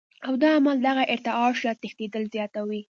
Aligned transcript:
او 0.27 0.33
دا 0.41 0.49
عمل 0.57 0.77
دغه 0.87 1.03
ارتعاش 1.13 1.57
يا 1.67 1.73
تښنېدل 1.81 2.23
زياتوي 2.33 2.81